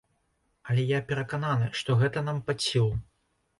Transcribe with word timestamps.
Але 0.71 0.85
я 0.91 1.01
перакананы, 1.11 1.69
што 1.81 1.99
гэта 2.01 2.27
нам 2.33 2.43
пад 2.51 2.69
сілу. 2.71 2.91